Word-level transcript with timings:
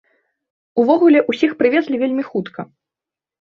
Увогуле 0.83 1.19
ўсіх 1.31 1.51
прывезлі 1.59 2.01
вельмі 2.05 2.23
хутка. 2.31 2.67